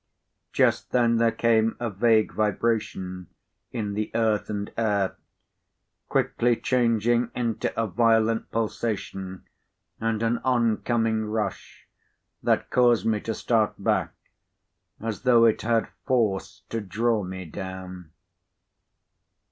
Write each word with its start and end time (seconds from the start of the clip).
Just 0.51 0.89
then, 0.93 1.17
there 1.17 1.31
came 1.31 1.77
a 1.79 1.87
vague 1.91 2.33
vibration 2.33 3.27
in 3.71 3.93
the 3.93 4.09
earth 4.15 4.49
and 4.49 4.73
air, 4.75 5.15
quickly 6.09 6.55
changing 6.55 7.29
into 7.35 7.71
a 7.79 7.85
violent 7.85 8.49
pulsation, 8.49 9.43
and 9.99 10.23
an 10.23 10.39
oncoming 10.39 11.25
rush 11.25 11.87
that 12.41 12.71
caused 12.71 13.05
me 13.05 13.19
to 13.19 13.35
start 13.35 13.75
back, 13.77 14.15
as 14.99 15.21
though 15.21 15.45
it 15.45 15.61
had 15.61 15.87
force 16.07 16.63
to 16.69 16.81
draw 16.81 17.21
me 17.23 17.45
down. 17.45 18.09